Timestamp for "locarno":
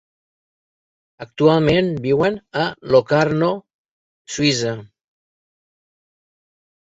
2.95-3.51